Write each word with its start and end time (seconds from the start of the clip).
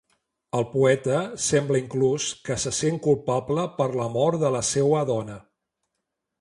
El 0.59 0.63
poeta 0.69 1.17
sembla 1.47 1.81
inclús 1.83 2.31
que 2.49 2.57
se 2.65 2.73
sent 2.79 2.99
culpable 3.11 3.69
per 3.79 3.89
la 4.03 4.11
mort 4.17 4.43
de 4.47 4.53
la 4.59 4.67
seua 4.73 5.07
dona. 5.15 5.41